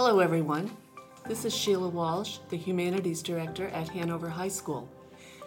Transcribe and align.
Hello, 0.00 0.20
everyone. 0.20 0.70
This 1.26 1.44
is 1.44 1.52
Sheila 1.52 1.88
Walsh, 1.88 2.38
the 2.50 2.56
Humanities 2.56 3.20
Director 3.20 3.66
at 3.70 3.88
Hanover 3.88 4.28
High 4.28 4.46
School. 4.46 4.88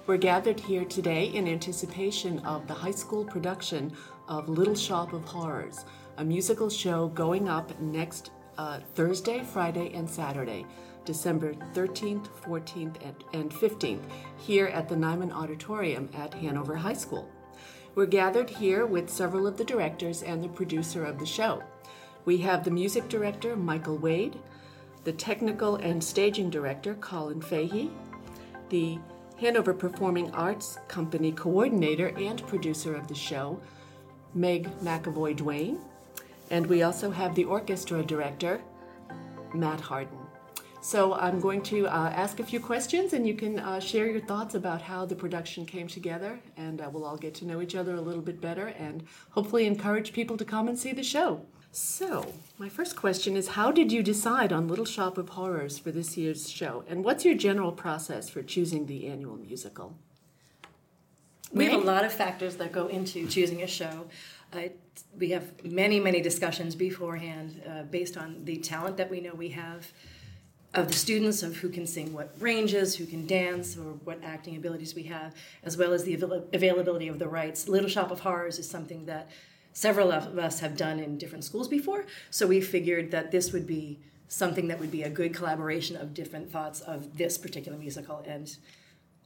We're 0.06 0.18
gathered 0.18 0.60
here 0.60 0.84
today 0.84 1.28
in 1.28 1.48
anticipation 1.48 2.40
of 2.40 2.68
the 2.68 2.74
high 2.74 2.92
school 2.92 3.24
production 3.24 3.94
of 4.28 4.50
Little 4.50 4.76
Shop 4.76 5.14
of 5.14 5.24
Horrors, 5.24 5.86
a 6.18 6.26
musical 6.26 6.70
show 6.70 7.08
going 7.08 7.48
up 7.48 7.80
next 7.80 8.32
uh, 8.58 8.82
Thursday, 8.94 9.42
Friday, 9.42 9.94
and 9.94 10.10
Saturday, 10.10 10.66
December 11.06 11.54
13th, 11.74 12.28
14th, 12.46 12.98
and, 13.06 13.24
and 13.32 13.52
15th, 13.52 14.04
here 14.38 14.68
at 14.68 14.90
the 14.90 14.96
Nyman 14.96 15.32
Auditorium 15.32 16.10
at 16.14 16.34
Hanover 16.34 16.76
High 16.76 16.92
School. 16.92 17.32
We're 17.96 18.06
gathered 18.06 18.50
here 18.50 18.86
with 18.86 19.10
several 19.10 19.48
of 19.48 19.56
the 19.56 19.64
directors 19.64 20.24
and 20.24 20.44
the 20.44 20.50
producer 20.50 21.06
of 21.06 21.20
the 21.20 21.26
show. 21.26 21.64
We 22.24 22.38
have 22.40 22.64
the 22.64 22.72
music 22.72 23.10
director, 23.10 23.56
Michael 23.56 23.98
Wade, 23.98 24.38
the 25.04 25.12
technical 25.14 25.76
and 25.78 26.04
staging 26.04 26.50
director, 26.50 26.96
Colin 26.96 27.42
Fahey, 27.42 27.90
the 28.70 29.00
Hanover 29.40 29.74
Performing 29.74 30.30
Arts 30.32 30.78
Company 30.88 31.32
coordinator 31.32 32.10
and 32.18 32.46
producer 32.48 32.96
of 32.96 33.08
the 33.08 33.16
show, 33.16 33.60
Meg 34.36 34.70
McAvoy 34.80 35.36
Duane, 35.36 35.80
and 36.52 36.68
we 36.68 36.84
also 36.84 37.10
have 37.10 37.34
the 37.34 37.46
orchestra 37.46 38.04
director, 38.04 38.62
Matt 39.54 39.80
Harden. 39.80 40.18
So 40.84 41.14
I'm 41.14 41.40
going 41.40 41.62
to 41.64 41.88
uh, 41.88 42.10
ask 42.10 42.40
a 42.40 42.44
few 42.44 42.60
questions, 42.60 43.14
and 43.14 43.28
you 43.28 43.36
can 43.36 43.60
uh, 43.60 43.80
share 43.80 44.08
your 44.08 44.22
thoughts 44.22 44.56
about 44.56 44.82
how 44.82 45.06
the 45.06 45.16
production 45.16 45.66
came 45.66 45.88
together, 45.88 46.40
and 46.58 46.82
uh, 46.82 46.90
we'll 46.92 47.06
all 47.06 47.18
get 47.18 47.36
to 47.36 47.46
know 47.46 47.62
each 47.62 47.76
other 47.76 47.96
a 47.96 48.02
little 48.02 48.22
bit 48.22 48.42
better, 48.42 48.68
and 48.68 49.04
hopefully 49.30 49.66
encourage 49.68 50.12
people 50.12 50.38
to 50.38 50.46
come 50.46 50.68
and 50.68 50.78
see 50.78 50.92
the 50.92 51.04
show. 51.04 51.46
So, 51.74 52.34
my 52.58 52.68
first 52.68 52.98
question 52.98 53.38
is 53.38 53.50
How 53.50 53.72
did 53.72 53.94
you 53.94 54.04
decide 54.04 54.52
on 54.52 54.68
Little 54.68 54.86
Shop 54.86 55.18
of 55.18 55.30
Horrors 55.30 55.80
for 55.80 55.90
this 55.90 56.18
year's 56.18 56.50
show? 56.50 56.84
And 56.90 57.04
what's 57.06 57.24
your 57.24 57.36
general 57.36 57.72
process 57.72 58.30
for 58.30 58.44
choosing 58.44 58.88
the 58.88 59.08
annual 59.08 59.38
musical? 59.38 59.96
We 61.54 61.66
have 61.66 61.82
a 61.82 61.86
lot 61.86 62.04
of 62.04 62.12
factors 62.12 62.58
that 62.58 62.74
go 62.74 62.88
into 62.88 63.28
choosing 63.28 63.62
a 63.62 63.68
show. 63.68 64.08
Uh, 64.54 64.70
we 65.18 65.30
have 65.30 65.64
many, 65.66 66.00
many 66.00 66.22
discussions 66.22 66.76
beforehand 66.76 67.62
uh, 67.68 67.84
based 67.84 68.18
on 68.18 68.44
the 68.44 68.58
talent 68.58 68.98
that 68.98 69.10
we 69.10 69.22
know 69.22 69.34
we 69.34 69.50
have 69.50 69.92
of 70.74 70.88
the 70.88 70.94
students, 70.94 71.44
of 71.44 71.58
who 71.58 71.70
can 71.70 71.86
sing 71.86 72.14
what 72.14 72.34
ranges, 72.40 72.96
who 72.96 73.06
can 73.06 73.28
dance, 73.28 73.78
or 73.78 73.94
what 74.06 74.22
acting 74.24 74.56
abilities 74.56 74.96
we 74.96 75.04
have, 75.04 75.34
as 75.64 75.78
well 75.78 75.92
as 75.94 76.04
the 76.04 76.14
avail- 76.14 76.48
availability 76.54 77.10
of 77.10 77.20
the 77.20 77.28
rights. 77.28 77.68
Little 77.68 77.90
Shop 77.90 78.12
of 78.12 78.22
Horrors 78.22 78.60
is 78.60 78.70
something 78.70 79.06
that 79.06 79.30
several 79.74 80.12
of 80.12 80.38
us 80.38 80.60
have 80.60 80.76
done 80.78 81.00
in 81.00 81.18
different 81.18 81.44
schools 81.44 81.68
before, 81.68 82.06
so 82.30 82.48
we 82.48 82.62
figured 82.62 83.12
that 83.12 83.32
this 83.32 83.52
would 83.52 83.68
be 83.68 84.00
something 84.28 84.68
that 84.70 84.80
would 84.80 84.92
be 84.92 85.04
a 85.04 85.10
good 85.10 85.34
collaboration 85.34 85.98
of 85.98 86.14
different 86.14 86.50
thoughts 86.52 86.82
of 86.82 87.18
this 87.18 87.38
particular 87.38 87.78
musical, 87.78 88.24
and 88.26 88.58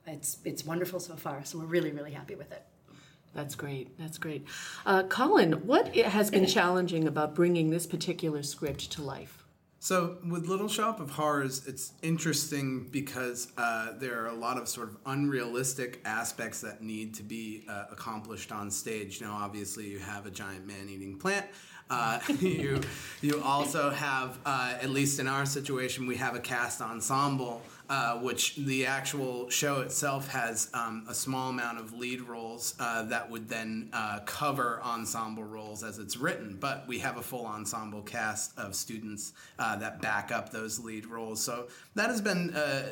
it's 0.07 0.39
it's 0.43 0.66
wonderful 0.66 0.99
so 0.99 1.16
far. 1.16 1.43
So 1.45 1.59
we're 1.59 1.66
really, 1.66 1.91
really 1.91 2.11
happy 2.11 2.35
with 2.35 2.51
it. 2.51 2.63
That's 3.33 3.55
great. 3.55 3.97
That's 3.99 4.17
great. 4.17 4.47
Uh, 4.85 5.03
Colin, 5.03 5.53
what 5.67 5.93
has 5.95 6.31
been 6.31 6.45
challenging 6.45 7.07
about 7.07 7.35
bringing 7.35 7.69
this 7.69 7.85
particular 7.85 8.41
script 8.43 8.91
to 8.93 9.01
life? 9.01 9.44
So 9.86 10.17
with 10.28 10.47
Little 10.47 10.67
Shop 10.67 11.00
of 11.00 11.11
Horrors, 11.11 11.67
it's 11.67 11.94
interesting 12.02 12.88
because 12.89 13.50
uh, 13.55 13.91
there 14.00 14.19
are 14.19 14.30
a 14.30 14.33
lot 14.33 14.58
of 14.58 14.67
sort 14.67 14.89
of 14.89 14.97
unrealistic 15.05 16.02
aspects 16.05 16.59
that 16.61 16.81
need 16.81 17.14
to 17.14 17.22
be 17.22 17.66
uh, 17.69 17.83
accomplished 17.91 18.52
on 18.52 18.72
stage. 18.72 19.22
Now, 19.22 19.33
obviously, 19.39 19.86
you 19.86 20.00
have 20.00 20.25
a 20.25 20.31
giant 20.31 20.66
man-eating 20.66 21.19
plant. 21.19 21.45
Uh, 21.88 22.19
you 22.39 22.81
you 23.22 23.39
also 23.44 23.91
have, 23.91 24.39
uh, 24.44 24.73
at 24.81 24.89
least 24.89 25.19
in 25.19 25.28
our 25.28 25.45
situation, 25.45 26.08
we 26.08 26.16
have 26.16 26.33
a 26.33 26.39
cast 26.39 26.81
ensemble 26.81 27.61
uh, 27.89 28.17
which 28.17 28.55
the 28.55 28.86
actual 28.86 29.50
show 29.50 29.81
itself 29.81 30.28
has 30.29 30.69
um, 30.73 31.06
a 31.09 31.13
small 31.13 31.50
amount 31.50 31.79
of 31.79 31.94
lead 31.94 32.22
roles 32.22 32.75
uh, 32.79 33.03
that 33.03 33.29
would 33.29 33.47
then 33.47 33.90
uh, 33.94 34.19
cover 34.25 34.81
ensemble 34.84 35.44
roles 35.44 35.84
as 35.84 36.00
it's 36.00 36.18
written. 36.18 36.57
But 36.59 36.88
we 36.88 37.00
have 37.00 37.18
a 37.18 37.22
full 37.22 37.45
ensemble 37.45 38.01
cast 38.01 38.57
of 38.57 38.75
students 38.75 39.34
uh, 39.59 39.75
that 39.78 40.01
back 40.01 40.31
up 40.31 40.51
those 40.51 40.79
lead 40.79 41.06
roles. 41.06 41.41
So 41.41 41.68
that 41.95 42.09
has 42.09 42.22
been 42.22 42.53
uh, 42.53 42.90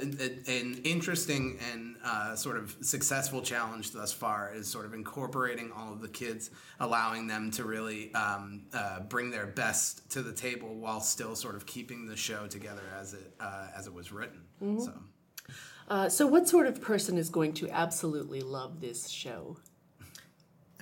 an 0.47 0.81
interesting 0.83 1.57
and 1.71 1.95
uh, 2.03 2.35
sort 2.35 2.57
of 2.57 2.75
successful 2.81 3.41
challenge 3.41 3.91
thus 3.91 4.13
far, 4.13 4.53
is 4.53 4.67
sort 4.67 4.85
of 4.85 4.93
incorporating 4.93 5.71
all 5.71 5.91
of 5.91 6.01
the 6.01 6.09
kids, 6.09 6.51
allowing 6.79 7.27
them 7.27 7.49
to 7.51 7.63
really 7.63 8.13
um, 8.13 8.63
bring 9.09 9.31
their 9.31 9.47
best 9.47 10.09
to 10.11 10.21
the 10.21 10.33
table 10.33 10.75
while 10.75 10.99
still 11.01 11.35
sort 11.35 11.55
of 11.55 11.65
keeping 11.65 12.05
the 12.05 12.15
show 12.15 12.47
together 12.47 12.83
as 12.99 13.13
it 13.13 13.33
as 13.75 13.87
it 13.87 13.93
was 13.93 14.11
written. 14.11 14.41
Mm-hmm. 14.61 14.82
So. 14.85 14.93
Uh, 15.89 16.09
so, 16.09 16.25
what 16.27 16.47
sort 16.47 16.67
of 16.67 16.81
person 16.81 17.17
is 17.17 17.29
going 17.29 17.53
to 17.53 17.69
absolutely 17.69 18.41
love 18.41 18.81
this 18.81 19.09
show? 19.09 19.57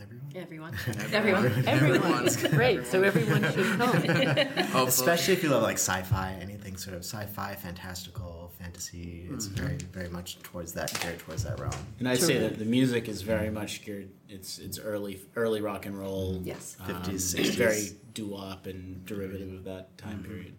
Everyone. 0.01 0.31
Everyone. 0.35 0.77
Everyone. 1.13 1.67
Everyone's 1.67 2.37
great. 2.49 2.87
So 2.87 3.03
everyone 3.03 3.43
should 3.51 3.77
come. 3.77 4.87
Especially 4.87 5.33
if 5.33 5.43
you 5.43 5.49
love 5.49 5.63
like 5.63 5.77
sci-fi, 5.77 6.37
anything 6.41 6.77
sort 6.77 6.95
of 6.95 7.03
sci-fi, 7.03 7.55
fantastical, 7.55 8.51
fantasy. 8.59 9.27
It's 9.31 9.47
mm-hmm. 9.47 9.63
very, 9.63 9.77
very 9.77 10.09
much 10.09 10.39
towards 10.39 10.73
that 10.73 10.99
geared 11.01 11.19
towards 11.19 11.43
that 11.43 11.59
realm. 11.59 11.73
And 11.99 12.07
I'd 12.07 12.19
say 12.19 12.39
that 12.39 12.57
the 12.57 12.65
music 12.65 13.07
is 13.07 13.21
very 13.21 13.49
much 13.49 13.85
geared. 13.85 14.09
It's 14.27 14.59
it's 14.59 14.79
early 14.79 15.19
early 15.35 15.61
rock 15.61 15.85
and 15.85 15.97
roll. 15.97 16.41
Yes. 16.43 16.77
Fifties, 16.85 17.35
um, 17.37 17.43
Very 17.51 17.89
doo-wop 18.13 18.65
and 18.65 19.05
derivative 19.05 19.53
of 19.53 19.63
that 19.65 19.97
time 19.97 20.19
mm-hmm. 20.19 20.31
period. 20.31 20.53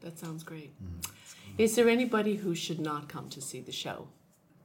That 0.00 0.18
sounds 0.18 0.42
great. 0.42 0.72
Mm-hmm. 0.82 1.12
Is 1.58 1.74
there 1.74 1.88
anybody 1.88 2.36
who 2.36 2.54
should 2.54 2.80
not 2.80 3.08
come 3.08 3.28
to 3.30 3.40
see 3.40 3.60
the 3.60 3.72
show? 3.72 4.08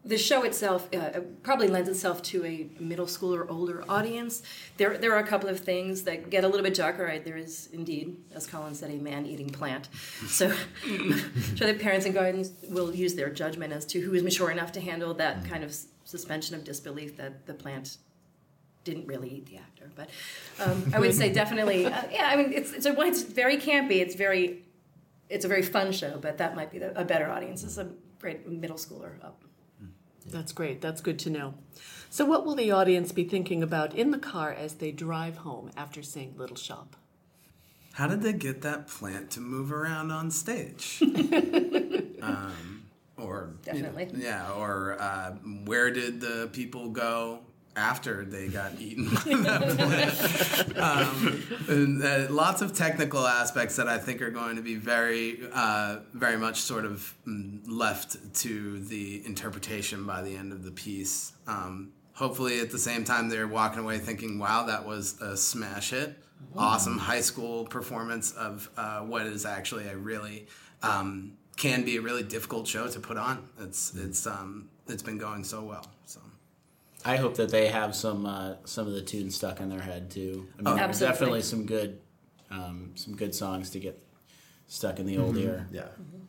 The 0.04 0.18
show 0.18 0.44
itself 0.44 0.90
uh, 0.96 1.20
probably 1.44 1.68
lends 1.68 1.88
itself 1.88 2.24
to 2.24 2.44
a 2.44 2.68
middle 2.80 3.06
school 3.06 3.36
or 3.36 3.50
older 3.50 3.84
audience. 3.88 4.42
There, 4.78 4.98
there 4.98 5.14
are 5.14 5.20
a 5.20 5.28
couple 5.28 5.48
of 5.48 5.60
things 5.60 6.04
that 6.04 6.32
get 6.32 6.44
a 6.44 6.48
little 6.48 6.64
bit 6.64 6.74
darker. 6.74 7.06
Right? 7.06 7.24
There 7.24 7.38
is 7.38 7.70
indeed, 7.72 8.18
as 8.34 8.48
Colin 8.48 8.74
said, 8.74 8.90
a 8.90 8.96
man-eating 8.96 9.52
plant. 9.52 9.90
So, 10.28 10.52
sure 10.84 11.68
the 11.68 11.78
parents 11.80 12.08
and 12.08 12.16
guardians 12.16 12.52
will 12.68 12.96
use 12.96 13.14
their 13.14 13.30
judgment 13.30 13.74
as 13.74 13.86
to 13.88 14.02
who 14.02 14.16
is 14.16 14.24
mature 14.24 14.50
enough 14.50 14.72
to 14.74 14.82
handle 14.82 15.14
that 15.14 15.46
kind 15.46 15.64
of 15.64 15.76
suspension 16.04 16.56
of 16.56 16.64
disbelief 16.64 17.16
that 17.18 17.46
the 17.46 17.54
plant 17.54 17.98
didn't 18.84 19.06
really 19.06 19.30
eat 19.30 19.46
the 19.46 19.58
actor. 19.58 19.92
But 19.96 20.10
um, 20.60 20.92
I 20.96 21.00
would 21.00 21.14
say 21.14 21.32
definitely, 21.32 21.86
uh, 21.86 22.02
yeah. 22.12 22.28
I 22.28 22.36
mean, 22.38 22.52
it's 22.54 22.74
it's 22.74 22.88
a 22.88 23.00
it's 23.02 23.22
very 23.22 23.58
campy. 23.58 24.00
It's 24.00 24.16
very 24.16 24.64
it's 25.32 25.46
a 25.46 25.48
very 25.48 25.62
fun 25.62 25.92
show, 25.92 26.20
but 26.22 26.38
that 26.38 26.56
might 26.56 26.72
be 26.72 26.80
the, 26.80 27.00
a 27.00 27.06
better 27.06 27.30
audience. 27.30 27.64
It's 27.64 27.78
a 27.78 27.90
great 28.20 28.48
middle 28.48 28.78
schooler 28.78 29.24
up. 29.24 29.44
That's 30.28 30.52
great. 30.52 30.82
That's 30.82 31.02
good 31.02 31.18
to 31.20 31.30
know. 31.30 31.56
So, 32.10 32.26
what 32.26 32.46
will 32.46 32.56
the 32.56 32.72
audience 32.72 33.12
be 33.12 33.24
thinking 33.24 33.64
about 33.64 33.96
in 33.96 34.12
the 34.12 34.20
car 34.20 34.52
as 34.52 34.76
they 34.76 34.92
drive 34.92 35.38
home 35.38 35.72
after 35.76 36.04
seeing 36.04 36.38
Little 36.38 36.56
Shop? 36.56 36.96
How 37.94 38.08
did 38.08 38.22
they 38.22 38.34
get 38.34 38.62
that 38.62 38.88
plant 38.88 39.32
to 39.32 39.40
move 39.40 39.72
around 39.72 40.12
on 40.12 40.30
stage? 40.32 41.02
um, 42.22 42.84
or 43.18 43.56
definitely, 43.64 44.06
you 44.06 44.14
know, 44.14 44.24
yeah. 44.24 44.54
Or 44.54 44.98
uh, 45.00 45.32
where 45.66 45.92
did 45.92 46.22
the 46.22 46.50
people 46.54 46.90
go 46.90 47.40
after 47.76 48.26
they 48.26 48.48
got 48.48 48.80
eaten 48.80 49.10
by 49.10 49.50
that 49.50 50.76
plant. 50.76 50.78
um, 50.78 51.44
and, 51.68 52.04
uh, 52.04 52.28
lots 52.30 52.62
of 52.62 52.74
technical 52.74 53.26
aspects 53.26 53.76
that 53.78 53.88
I 53.88 53.98
think 53.98 54.22
are 54.22 54.30
going 54.30 54.58
to 54.58 54.62
be 54.62 54.76
very, 54.76 55.40
uh, 55.54 56.00
very 56.14 56.38
much 56.38 56.62
sort 56.62 56.86
of 56.86 57.14
mm, 57.28 57.60
left 57.68 58.34
to 58.42 58.80
the 58.84 59.26
interpretation 59.26 60.06
by 60.06 60.22
the 60.22 60.36
end 60.36 60.52
of 60.52 60.64
the 60.64 60.72
piece. 60.72 61.34
Um, 61.48 61.94
hopefully, 62.14 62.60
at 62.60 62.72
the 62.72 62.80
same 62.80 63.04
time, 63.04 63.30
they're 63.30 63.48
walking 63.48 63.80
away 63.80 64.00
thinking, 64.00 64.38
"Wow, 64.40 64.66
that 64.66 64.86
was 64.86 65.20
a 65.22 65.38
smash 65.38 65.92
hit! 65.92 66.18
Awesome 66.58 66.98
high 66.98 67.22
school 67.22 67.66
performance 67.66 68.32
of 68.32 68.70
uh, 68.76 69.00
what 69.02 69.26
is 69.26 69.46
actually 69.46 69.88
a 69.88 69.96
really." 69.96 70.48
Um, 70.84 71.38
can 71.58 71.84
be 71.84 71.98
a 71.98 72.02
really 72.02 72.24
difficult 72.24 72.68
show 72.68 72.88
to 72.88 73.00
put 73.00 73.18
on. 73.18 73.48
It's 73.60 73.94
it's 73.96 74.26
um, 74.26 74.70
it's 74.88 75.04
been 75.04 75.20
going 75.20 75.44
so 75.44 75.62
well. 75.62 75.86
So 76.06 76.20
I 77.04 77.18
hope 77.18 77.36
that 77.38 77.50
they 77.50 77.68
have 77.68 77.96
some 77.96 78.26
uh, 78.26 78.56
some 78.66 78.88
of 78.88 78.94
the 78.94 79.02
tunes 79.02 79.36
stuck 79.36 79.60
in 79.60 79.70
their 79.70 79.82
head 79.82 80.12
too. 80.12 80.48
I 80.60 80.62
mean, 80.62 80.80
oh, 80.80 80.92
definitely 80.92 81.42
some 81.42 81.66
good 81.66 82.00
um, 82.50 82.92
some 82.96 83.16
good 83.16 83.34
songs 83.34 83.72
to 83.72 83.80
get 83.80 84.02
stuck 84.68 85.00
in 85.00 85.06
the 85.06 85.18
old 85.18 85.36
mm-hmm. 85.36 85.48
ear. 85.48 85.68
Yeah, 85.72 85.82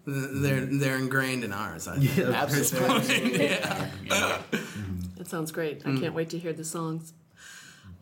mm-hmm. 0.06 0.42
they're 0.42 0.66
they're 0.66 0.98
ingrained 0.98 1.44
in 1.44 1.52
ours. 1.52 1.88
I 1.88 1.98
think. 1.98 2.16
Yeah, 2.16 2.30
absolutely. 2.30 3.46
yeah. 3.46 3.88
yeah. 4.04 4.38
Mm-hmm. 4.50 5.16
That 5.16 5.28
sounds 5.28 5.52
great. 5.52 5.82
I 5.84 5.90
mm. 5.90 6.00
can't 6.00 6.14
wait 6.14 6.30
to 6.30 6.38
hear 6.38 6.52
the 6.52 6.64
songs. 6.64 7.12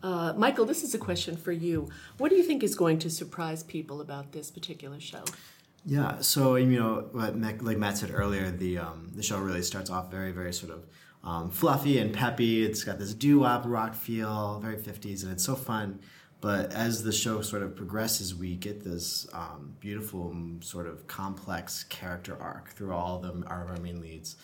Uh, 0.01 0.33
Michael, 0.35 0.65
this 0.65 0.83
is 0.83 0.95
a 0.95 0.97
question 0.97 1.37
for 1.37 1.51
you. 1.51 1.89
What 2.17 2.29
do 2.29 2.35
you 2.35 2.43
think 2.43 2.63
is 2.63 2.73
going 2.73 2.97
to 2.99 3.09
surprise 3.09 3.61
people 3.61 4.01
about 4.01 4.31
this 4.31 4.49
particular 4.49 4.99
show? 4.99 5.23
Yeah, 5.85 6.19
so 6.21 6.55
you 6.55 6.79
know, 6.79 7.09
like 7.13 7.77
Matt 7.77 7.97
said 7.97 8.11
earlier, 8.13 8.51
the 8.51 8.79
um, 8.79 9.11
the 9.15 9.23
show 9.23 9.39
really 9.39 9.63
starts 9.63 9.89
off 9.89 10.11
very, 10.11 10.31
very 10.31 10.53
sort 10.53 10.71
of 10.71 10.85
um, 11.23 11.49
fluffy 11.49 11.97
and 11.97 12.13
peppy. 12.13 12.65
It's 12.65 12.83
got 12.83 12.99
this 12.99 13.13
doo 13.13 13.39
wop 13.39 13.63
rock 13.65 13.95
feel, 13.95 14.59
very 14.59 14.77
50s, 14.77 15.23
and 15.23 15.31
it's 15.31 15.43
so 15.43 15.55
fun. 15.55 15.99
But 16.41 16.73
as 16.73 17.03
the 17.03 17.11
show 17.11 17.41
sort 17.41 17.61
of 17.61 17.75
progresses, 17.75 18.33
we 18.33 18.55
get 18.55 18.83
this 18.83 19.27
um, 19.31 19.75
beautiful, 19.79 20.31
mm, 20.35 20.63
sort 20.63 20.87
of 20.87 21.05
complex 21.05 21.83
character 21.83 22.35
arc 22.41 22.69
through 22.69 22.93
all 22.93 23.17
of 23.17 23.21
them, 23.21 23.45
our, 23.47 23.67
our 23.67 23.77
main 23.77 24.01
leads. 24.01 24.37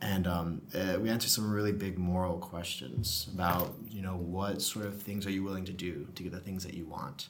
And 0.00 0.26
um, 0.26 0.62
uh, 0.74 0.98
we 1.00 1.08
answer 1.08 1.28
some 1.28 1.50
really 1.50 1.70
big 1.70 1.96
moral 1.96 2.38
questions 2.38 3.28
about, 3.32 3.76
you 3.88 4.02
know, 4.02 4.16
what 4.16 4.60
sort 4.60 4.86
of 4.86 5.00
things 5.00 5.26
are 5.26 5.30
you 5.30 5.44
willing 5.44 5.64
to 5.66 5.72
do 5.72 6.08
to 6.16 6.22
get 6.24 6.32
the 6.32 6.40
things 6.40 6.64
that 6.64 6.74
you 6.74 6.84
want? 6.86 7.28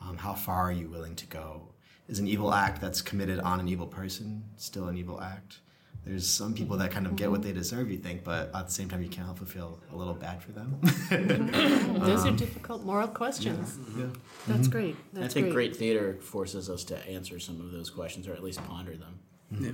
Um, 0.00 0.16
how 0.18 0.34
far 0.34 0.62
are 0.62 0.72
you 0.72 0.88
willing 0.88 1.16
to 1.16 1.26
go? 1.26 1.68
Is 2.08 2.20
an 2.20 2.28
evil 2.28 2.54
act 2.54 2.80
that's 2.80 3.02
committed 3.02 3.40
on 3.40 3.58
an 3.58 3.68
evil 3.68 3.86
person 3.86 4.44
still 4.56 4.86
an 4.86 4.96
evil 4.96 5.20
act? 5.20 5.58
There's 6.04 6.28
some 6.28 6.52
people 6.52 6.76
that 6.78 6.90
kind 6.90 7.06
of 7.06 7.16
get 7.16 7.30
what 7.30 7.40
mm-hmm. 7.40 7.48
they 7.48 7.54
deserve, 7.54 7.90
you 7.90 7.96
think, 7.96 8.24
but 8.24 8.54
at 8.54 8.66
the 8.66 8.72
same 8.72 8.90
time, 8.90 9.02
you 9.02 9.08
can't 9.08 9.26
help 9.26 9.38
but 9.38 9.48
feel 9.48 9.80
a 9.90 9.96
little 9.96 10.12
bad 10.12 10.42
for 10.42 10.52
them. 10.52 10.78
Mm-hmm. 10.82 11.98
Those 12.04 12.26
are 12.26 12.28
um, 12.28 12.36
difficult 12.36 12.84
moral 12.84 13.08
questions. 13.08 13.78
yeah. 13.96 14.06
That's 14.46 14.68
mm-hmm. 14.68 14.70
great. 14.70 14.96
I 15.18 15.28
think 15.28 15.50
great 15.50 15.74
theater 15.74 16.18
forces 16.20 16.68
us 16.68 16.84
to 16.84 17.08
answer 17.08 17.38
some 17.38 17.58
of 17.60 17.72
those 17.72 17.88
questions, 17.88 18.28
or 18.28 18.34
at 18.34 18.42
least 18.42 18.62
ponder 18.66 18.96
them. 18.96 19.18
Yeah. 19.50 19.70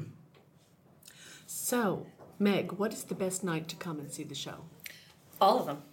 So, 1.46 2.06
Meg, 2.38 2.72
what 2.72 2.92
is 2.92 3.04
the 3.04 3.16
best 3.16 3.42
night 3.42 3.66
to 3.68 3.76
come 3.76 3.98
and 3.98 4.12
see 4.12 4.22
the 4.22 4.36
show? 4.36 4.64
All 5.40 5.58
of 5.58 5.66
them. 5.66 5.82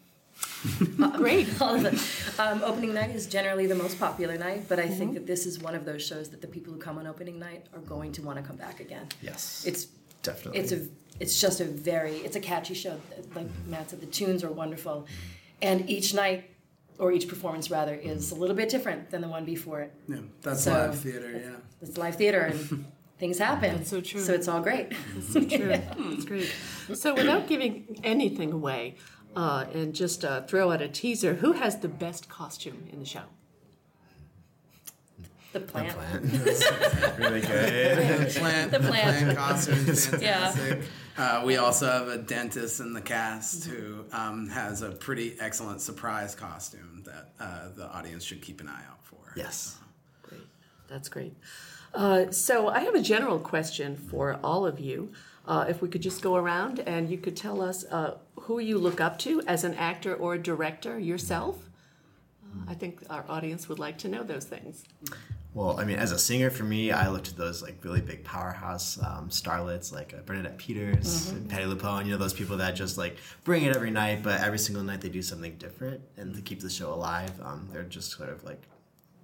Um, 1.02 1.12
great. 1.12 1.48
All 1.62 1.76
of 1.76 1.84
them. 1.84 1.98
Um, 2.40 2.64
opening 2.64 2.94
night 2.94 3.12
is 3.12 3.28
generally 3.28 3.68
the 3.68 3.76
most 3.76 4.00
popular 4.00 4.38
night, 4.38 4.66
but 4.68 4.80
I 4.80 4.88
think 4.88 5.14
that 5.14 5.28
this 5.28 5.46
is 5.46 5.60
one 5.60 5.76
of 5.76 5.86
those 5.86 6.06
shows 6.06 6.30
that 6.30 6.42
the 6.42 6.48
people 6.48 6.74
who 6.74 6.80
come 6.80 6.98
on 6.98 7.06
opening 7.08 7.40
night 7.40 7.68
are 7.74 7.80
going 7.80 8.12
to 8.14 8.22
want 8.24 8.38
to 8.38 8.44
come 8.44 8.56
back 8.56 8.80
again. 8.80 9.08
Yes. 9.22 9.64
It's 9.66 9.88
definitely. 10.32 10.60
it's 10.62 10.72
a 10.72 10.80
it's 11.20 11.42
just 11.42 11.60
a 11.62 11.66
very 11.66 12.16
it's 12.26 12.36
a 12.36 12.40
catchy 12.52 12.74
show. 12.84 12.96
Like 13.36 13.48
Matt 13.68 13.90
said, 13.90 14.02
the 14.02 14.06
tunes 14.20 14.44
are 14.44 14.52
wonderful, 14.52 15.08
and 15.62 15.90
each 15.90 16.14
night 16.14 16.42
or 17.00 17.12
each 17.12 17.28
performance 17.28 17.70
rather 17.72 17.94
is 17.94 18.32
a 18.32 18.36
little 18.36 18.56
bit 18.56 18.70
different 18.70 19.10
than 19.12 19.22
the 19.22 19.28
one 19.38 19.46
before 19.46 19.82
it. 19.82 19.92
Yeah, 20.08 20.18
that's 20.42 20.64
So- 20.64 20.72
live 20.72 21.00
theater. 21.00 21.32
Yeah. 21.32 21.56
It's 21.82 21.98
live 21.98 22.16
theater 22.16 22.42
and 22.42 22.86
things 23.20 23.38
happen. 23.38 23.78
That's 23.78 23.90
so 23.92 24.02
true. 24.02 24.22
So 24.22 24.34
it's 24.34 24.48
all 24.48 24.62
great. 24.62 24.88
That's 25.14 25.32
so 25.34 25.42
true. 25.44 25.68
That's 26.10 26.26
great. 26.26 26.52
So, 26.96 27.14
without 27.14 27.48
giving 27.48 28.00
anything 28.04 28.52
away, 28.52 28.96
uh, 29.36 29.66
and 29.74 29.94
just 29.94 30.26
uh, 30.26 30.42
throw 30.50 30.72
out 30.72 30.82
a 30.82 30.88
teaser, 30.88 31.36
who 31.36 31.52
has 31.54 31.78
the 31.86 31.88
best 32.06 32.30
costume 32.30 32.88
in 32.92 32.98
the 33.00 33.06
show? 33.06 33.26
The 35.54 35.60
The 35.60 35.66
plant. 35.66 35.90
plant. 35.96 36.24
really 37.20 37.42
good. 37.42 38.30
the 38.34 38.40
Plant, 38.40 38.72
The 38.72 38.80
plant. 38.80 39.38
costume 39.38 39.88
is 39.90 40.10
Yeah. 40.22 40.52
fantastic. 40.52 40.84
Uh, 41.18 41.42
we 41.46 41.58
also 41.58 41.88
have 41.88 42.08
a 42.10 42.18
dentist 42.18 42.80
in 42.80 42.94
the 42.94 43.02
cast 43.02 43.66
who 43.66 44.06
um, 44.12 44.48
has 44.50 44.82
a 44.84 44.92
pretty 44.92 45.36
excellent 45.40 45.82
surprise 45.82 46.36
costume 46.36 47.04
that 47.06 47.30
uh, 47.40 47.70
the 47.76 47.88
audience 47.88 48.24
should 48.24 48.42
keep 48.42 48.62
an 48.62 48.68
eye 48.68 48.84
out 48.90 49.04
for. 49.04 49.18
Yes. 49.36 49.78
Great. 50.22 50.42
That's 50.88 51.10
great. 51.10 51.34
Uh, 51.94 52.30
so, 52.32 52.68
I 52.68 52.82
have 52.82 52.94
a 52.94 53.02
general 53.02 53.40
question 53.40 53.96
for 53.96 54.38
all 54.44 54.66
of 54.68 54.80
you. 54.80 55.12
Uh, 55.48 55.66
if 55.70 55.82
we 55.82 55.88
could 55.88 56.02
just 56.02 56.22
go 56.22 56.36
around 56.36 56.80
and 56.82 57.10
you 57.10 57.18
could 57.18 57.36
tell 57.38 57.62
us 57.62 57.86
uh, 57.86 58.16
who 58.42 58.60
you 58.60 58.78
look 58.78 59.00
up 59.00 59.18
to 59.20 59.42
as 59.48 59.64
an 59.64 59.74
actor 59.76 60.14
or 60.14 60.34
a 60.34 60.38
director 60.38 61.00
yourself. 61.00 61.67
I 62.68 62.74
think 62.74 63.04
our 63.10 63.26
audience 63.30 63.70
would 63.70 63.80
like 63.80 63.98
to 64.00 64.08
know 64.08 64.24
those 64.24 64.46
things. 64.46 64.84
Well, 65.54 65.80
I 65.80 65.86
mean, 65.86 65.98
as 65.98 66.12
a 66.12 66.20
singer, 66.20 66.50
for 66.50 66.64
me, 66.64 66.92
I 66.92 67.10
look 67.10 67.24
to 67.24 67.36
those 67.36 67.64
like 67.64 67.84
really 67.84 68.02
big 68.02 68.24
powerhouse 68.24 69.02
um, 69.02 69.30
starlets 69.30 69.92
like 69.92 70.14
uh, 70.14 70.22
Bernadette 70.26 70.58
Peters 70.58 71.30
and 71.32 71.50
Patti 71.50 71.66
LuPone. 71.66 72.06
You 72.06 72.12
know, 72.12 72.18
those 72.18 72.34
people 72.34 72.58
that 72.58 72.76
just 72.76 72.98
like 72.98 73.18
bring 73.44 73.64
it 73.64 73.76
every 73.76 73.90
night, 73.90 74.22
but 74.22 74.42
every 74.42 74.60
single 74.60 74.84
night 74.84 75.02
they 75.02 75.10
do 75.10 75.22
something 75.22 75.56
different 75.58 76.02
and 76.16 76.36
to 76.36 76.42
keep 76.42 76.60
the 76.60 76.70
show 76.70 76.94
alive. 76.94 77.32
Um, 77.42 77.68
they're 77.72 77.84
just 77.84 78.12
sort 78.12 78.30
of 78.30 78.44
like 78.44 78.62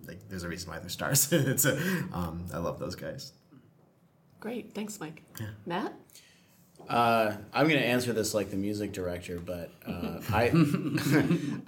like 0.08 0.28
there's 0.30 0.44
a 0.44 0.50
reason 0.50 0.72
why 0.72 0.80
they're 0.80 0.90
stars. 0.90 1.32
a, 1.34 1.78
um, 2.14 2.48
I 2.54 2.58
love 2.58 2.80
those 2.80 2.96
guys. 2.96 3.34
Great. 4.40 4.74
Thanks, 4.74 5.00
Mike. 5.00 5.24
Matt? 5.66 5.94
Uh, 6.90 7.36
I'm 7.54 7.68
going 7.68 7.80
to 7.80 7.86
answer 7.86 8.14
this 8.14 8.34
like 8.34 8.50
the 8.50 8.58
music 8.58 8.92
director, 8.92 9.40
but 9.40 9.72
uh, 9.88 10.20
I 10.30 10.52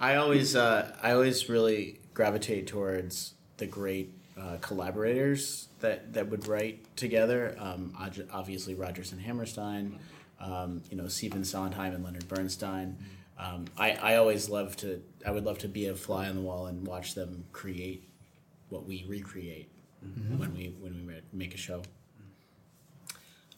I 0.00 0.16
always 0.16 0.54
uh, 0.54 0.94
I 1.02 1.12
always 1.12 1.48
really 1.48 2.00
gravitate 2.14 2.66
towards 2.66 3.34
the 3.56 3.66
great 3.66 4.12
uh, 4.38 4.56
collaborators 4.60 5.68
that, 5.80 6.12
that 6.12 6.28
would 6.30 6.46
write 6.46 6.96
together. 6.96 7.56
Um, 7.58 7.94
obviously, 8.32 8.74
Rodgers 8.74 9.12
and 9.12 9.20
Hammerstein, 9.20 9.98
um, 10.40 10.82
you 10.90 10.96
know 10.96 11.08
Stephen 11.08 11.44
Sondheim 11.44 11.94
and 11.94 12.04
Leonard 12.04 12.28
Bernstein. 12.28 12.98
Um, 13.38 13.66
I, 13.76 13.92
I 13.92 14.16
always 14.16 14.48
love 14.48 14.76
to 14.78 15.02
I 15.26 15.30
would 15.30 15.44
love 15.44 15.58
to 15.58 15.68
be 15.68 15.86
a 15.86 15.94
fly 15.94 16.28
on 16.28 16.36
the 16.36 16.40
wall 16.42 16.66
and 16.66 16.86
watch 16.86 17.14
them 17.14 17.44
create 17.52 18.08
what 18.68 18.86
we 18.86 19.04
recreate 19.08 19.70
when 20.36 20.54
we 20.54 20.74
when 20.80 21.06
we 21.06 21.14
make 21.32 21.54
a 21.54 21.58
show. 21.58 21.82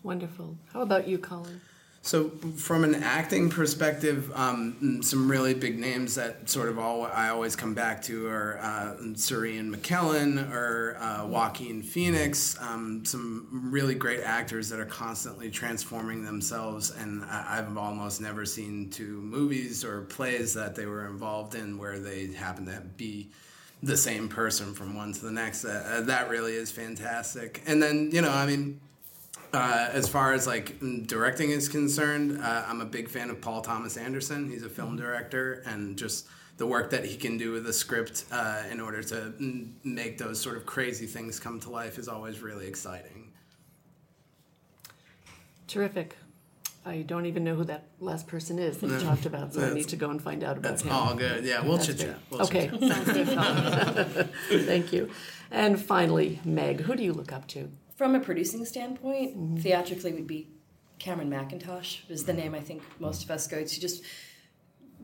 Wonderful. 0.03 0.57
How 0.73 0.83
about 0.83 1.09
you, 1.09 1.19
Colin? 1.19 1.61
So, 2.01 2.29
from 2.57 2.85
an 2.85 2.95
acting 2.95 3.51
perspective, 3.51 4.31
um, 4.35 5.03
some 5.03 5.31
really 5.31 5.53
big 5.53 5.79
names 5.79 6.15
that 6.15 6.49
sort 6.49 6.69
of 6.69 6.79
all 6.79 7.05
I 7.05 7.29
always 7.29 7.57
come 7.57 7.75
back 7.75 8.01
to 8.03 8.29
are 8.29 8.59
uh, 8.63 8.95
Sir 9.15 9.45
Ian 9.45 9.75
McKellen 9.75 10.51
or 10.51 10.97
uh, 11.01 11.27
Joaquin 11.27 11.83
Phoenix. 11.83 12.57
Um, 12.63 13.05
some 13.05 13.69
really 13.73 13.95
great 13.97 14.21
actors 14.21 14.69
that 14.71 14.79
are 14.79 14.87
constantly 14.87 15.51
transforming 15.51 16.25
themselves, 16.25 16.93
and 16.93 17.25
I- 17.25 17.59
I've 17.59 17.77
almost 17.77 18.21
never 18.21 18.47
seen 18.47 18.91
two 18.91 19.21
movies 19.21 19.85
or 19.85 20.03
plays 20.03 20.55
that 20.55 20.77
they 20.77 20.87
were 20.87 21.07
involved 21.07 21.57
in 21.57 21.77
where 21.77 21.99
they 21.99 22.29
happen 22.29 22.65
to 22.67 22.81
be 22.97 23.29
the 23.83 23.97
same 23.97 24.29
person 24.29 24.73
from 24.73 24.95
one 24.97 25.13
to 25.13 25.21
the 25.21 25.33
next. 25.33 25.65
Uh, 25.65 26.03
that 26.07 26.31
really 26.31 26.55
is 26.55 26.71
fantastic. 26.71 27.61
And 27.67 27.83
then, 27.83 28.11
you 28.13 28.23
know, 28.23 28.31
I 28.31 28.47
mean. 28.47 28.81
Uh, 29.53 29.89
as 29.93 30.09
far 30.09 30.33
as 30.33 30.47
like 30.47 30.79
directing 31.07 31.51
is 31.51 31.69
concerned, 31.69 32.41
uh, 32.43 32.65
I'm 32.67 32.81
a 32.81 32.85
big 32.87 33.09
fan 33.09 33.31
of 33.31 33.41
Paul 33.41 33.63
Thomas 33.63 33.97
Anderson. 33.97 34.51
He's 34.51 34.63
a 34.63 34.69
film 34.69 34.97
director, 34.97 35.63
and 35.67 35.97
just 35.97 36.27
the 36.59 36.67
work 36.67 36.91
that 36.91 37.05
he 37.05 37.17
can 37.17 37.39
do 37.39 37.53
with 37.53 37.67
a 37.67 37.73
script 37.73 38.25
uh, 38.31 38.65
in 38.71 38.81
order 38.81 39.03
to 39.03 39.15
mm, 39.41 39.71
make 39.85 40.19
those 40.19 40.41
sort 40.41 40.57
of 40.57 40.67
crazy 40.67 41.07
things 41.07 41.39
come 41.41 41.61
to 41.61 41.71
life 41.71 41.99
is 41.99 42.09
always 42.09 42.41
really 42.41 42.67
exciting. 42.67 43.33
Terrific. 45.67 46.17
I 46.85 47.03
don't 47.03 47.27
even 47.27 47.45
know 47.45 47.55
who 47.55 47.65
that 47.65 47.85
last 48.01 48.27
person 48.27 48.59
is 48.59 48.79
that 48.79 48.89
you 48.89 48.99
talked 49.07 49.27
about, 49.27 49.55
so 49.55 49.67
I 49.67 49.75
need 49.75 49.89
to 49.89 49.97
go 49.97 50.11
and 50.11 50.21
find 50.23 50.43
out 50.43 50.59
about 50.59 50.63
That's 50.71 50.83
him. 50.83 50.93
all 50.93 51.15
good. 51.15 51.45
Yeah, 51.45 51.61
we'll 51.63 51.79
chit 51.79 51.99
chat. 51.99 52.19
We'll 52.31 52.43
okay, 52.43 52.69
sounds 52.69 53.13
good. 53.13 54.31
Thank 54.67 54.93
you. 54.93 55.11
And 55.51 55.81
finally, 55.81 56.41
Meg, 56.45 56.81
who 56.83 56.95
do 56.95 57.03
you 57.03 57.15
look 57.15 57.33
up 57.33 57.47
to? 57.49 57.71
From 57.99 58.15
a 58.15 58.21
producing 58.21 58.65
standpoint, 58.65 59.37
mm-hmm. 59.37 59.57
theatrically 59.57 60.13
would 60.13 60.29
be 60.29 60.47
Cameron 61.01 61.29
Mackintosh 61.29 62.09
is 62.09 62.23
the 62.23 62.33
name 62.33 62.55
I 62.55 62.61
think 62.61 62.81
most 63.01 63.25
of 63.25 63.31
us 63.33 63.49
go 63.49 63.65
to. 63.65 63.81
Just 63.81 64.05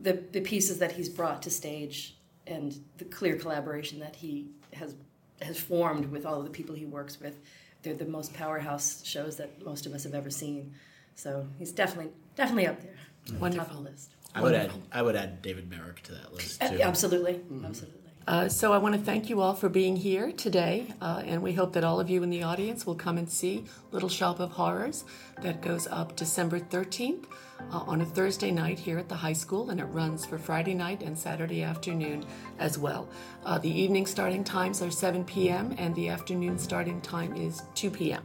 the 0.01 0.13
the 0.31 0.39
pieces 0.39 0.79
that 0.79 0.93
he's 0.93 1.09
brought 1.09 1.41
to 1.41 1.49
stage 1.49 2.15
and 2.47 2.79
the 2.97 3.03
clear 3.03 3.35
collaboration 3.35 3.99
that 3.99 4.15
he 4.15 4.47
has 4.71 4.95
has 5.41 5.59
formed 5.59 6.05
with 6.05 6.25
all 6.25 6.39
of 6.39 6.45
the 6.45 6.49
people 6.49 6.73
he 6.73 6.85
works 6.85 7.19
with. 7.19 7.37
They're 7.81 7.95
the 7.95 8.05
most 8.05 8.33
powerhouse 8.33 9.03
shows 9.05 9.35
that 9.35 9.61
most 9.65 9.85
of 9.85 9.93
us 9.93 10.05
have 10.05 10.13
ever 10.13 10.29
seen. 10.29 10.73
So 11.15 11.45
he's 11.59 11.73
definitely 11.73 12.13
definitely 12.37 12.67
up 12.67 12.81
there. 12.81 12.95
Mm-hmm. 13.25 13.25
Top 13.25 13.35
of 13.35 13.41
Wonderful. 13.41 13.75
the 13.83 13.89
list. 13.89 14.11
I 14.33 14.41
would 14.41 14.55
add 14.55 14.71
I 14.93 15.01
would 15.01 15.17
add 15.17 15.41
David 15.41 15.69
Merrick 15.69 16.01
to 16.03 16.13
that 16.13 16.33
list 16.33 16.61
too. 16.61 16.81
Absolutely. 16.81 17.33
Mm-hmm. 17.33 17.65
Absolutely. 17.65 18.04
Uh, 18.27 18.49
so 18.49 18.73
I 18.73 18.79
want 18.79 18.95
to 18.95 19.01
thank 19.01 19.29
you 19.29 19.39
all 19.39 19.53
for 19.53 19.69
being 19.69 19.95
here 19.95 20.31
today, 20.31 20.87
uh, 20.99 21.21
and 21.25 21.43
we 21.43 21.53
hope 21.53 21.73
that 21.73 21.83
all 21.83 21.99
of 21.99 22.09
you 22.09 22.23
in 22.23 22.31
the 22.31 22.41
audience 22.41 22.83
will 22.83 22.95
come 22.95 23.19
and 23.19 23.29
see 23.29 23.65
Little 23.91 24.09
Shop 24.09 24.39
of 24.39 24.51
Horrors 24.51 25.05
that 25.43 25.61
goes 25.61 25.85
up 25.85 26.15
December 26.15 26.59
13th 26.59 27.25
uh, 27.71 27.83
on 27.85 28.01
a 28.01 28.05
Thursday 28.05 28.49
night 28.49 28.79
here 28.79 28.97
at 28.97 29.09
the 29.09 29.15
high 29.15 29.33
school, 29.33 29.69
and 29.69 29.79
it 29.79 29.85
runs 29.85 30.25
for 30.25 30.39
Friday 30.39 30.73
night 30.73 31.03
and 31.03 31.15
Saturday 31.15 31.61
afternoon 31.61 32.25
as 32.57 32.79
well. 32.79 33.07
Uh, 33.45 33.59
the 33.59 33.69
evening 33.69 34.07
starting 34.07 34.43
times 34.43 34.81
are 34.81 34.89
7 34.89 35.23
p.m., 35.23 35.75
and 35.77 35.93
the 35.93 36.09
afternoon 36.09 36.57
starting 36.57 37.01
time 37.01 37.35
is 37.35 37.61
2 37.75 37.91
p.m. 37.91 38.23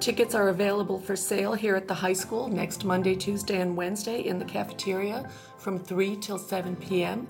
Tickets 0.00 0.34
are 0.34 0.50
available 0.50 1.00
for 1.00 1.16
sale 1.16 1.54
here 1.54 1.76
at 1.76 1.88
the 1.88 1.94
high 1.94 2.12
school 2.12 2.48
next 2.48 2.84
Monday, 2.84 3.14
Tuesday, 3.14 3.62
and 3.62 3.74
Wednesday 3.74 4.20
in 4.20 4.38
the 4.38 4.44
cafeteria 4.44 5.30
from 5.56 5.78
3 5.78 6.16
till 6.16 6.36
7 6.36 6.76
p.m. 6.76 7.26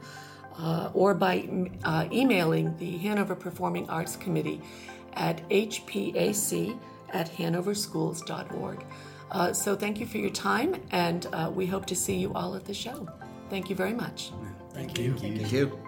Uh, 0.59 0.91
or 0.95 1.15
by 1.15 1.49
uh, 1.83 2.07
emailing 2.13 2.77
the 2.79 2.97
Hanover 2.99 3.35
Performing 3.35 3.91
Arts 3.91 4.15
Committee 4.15 4.61
at 5.15 5.49
hpac 5.49 6.79
at 7.13 7.33
hanoverschools.org. 7.33 8.85
Uh, 9.31 9.53
so 9.53 9.75
thank 9.75 9.99
you 9.99 10.07
for 10.07 10.19
your 10.19 10.31
time, 10.31 10.81
and 10.93 11.27
uh, 11.33 11.51
we 11.53 11.67
hope 11.67 11.87
to 11.87 11.97
see 11.97 12.15
you 12.15 12.33
all 12.35 12.55
at 12.55 12.65
the 12.65 12.75
show. 12.75 13.09
Thank 13.51 13.69
you 13.69 13.77
very 13.77 13.95
much. 13.95 14.31
Thank 14.73 14.99
you. 14.99 15.15
Thank 15.15 15.53
you. 15.53 15.84